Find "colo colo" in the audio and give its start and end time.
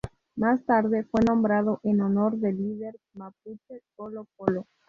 3.95-4.65